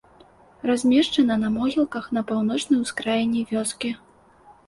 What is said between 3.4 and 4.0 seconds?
вёскі.